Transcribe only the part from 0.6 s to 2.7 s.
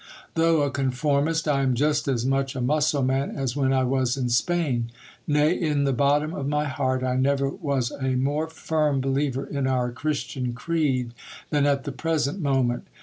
a conformist, I am just as much a